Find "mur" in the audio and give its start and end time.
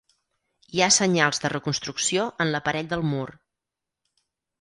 3.11-3.27